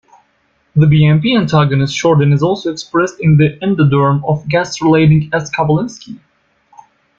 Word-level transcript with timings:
The 0.75 0.87
bmp 0.87 1.37
antagonist 1.39 1.95
chordin 1.95 2.33
is 2.33 2.41
also 2.41 2.71
expressed 2.71 3.17
in 3.19 3.37
the 3.37 3.59
endoderm 3.61 4.23
of 4.27 4.43
gastrulating 4.45 5.29
"S. 5.31 5.51
kowalevskii". 5.51 6.19